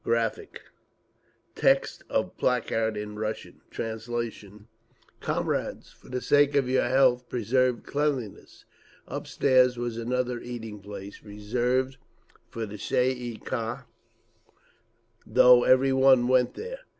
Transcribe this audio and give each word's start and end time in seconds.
[Graphic, 0.03 0.53
page 1.53 1.61
33: 1.61 1.61
text 1.71 2.03
of 2.09 2.35
placard 2.35 2.97
in 2.97 3.19
russian, 3.19 3.61
translation 3.69 4.67
follows] 5.21 5.37
COMRADES 5.37 5.91
FOR 5.91 6.09
THE 6.09 6.21
SAKE 6.21 6.55
OF 6.55 6.67
YOUR 6.69 6.89
HEALTH, 6.89 7.29
PRESERVE 7.29 7.83
CLEANLINESS. 7.83 8.65
Upstairs 9.07 9.77
was 9.77 9.97
another 9.97 10.39
eating 10.39 10.79
place, 10.79 11.21
reserved 11.21 11.97
for 12.49 12.65
the 12.65 12.77
Tsay 12.77 13.11
ee 13.11 13.37
kah— 13.45 13.85
though 15.27 15.65
every 15.65 15.93
one 15.93 16.27
went 16.27 16.55
there. 16.55 16.79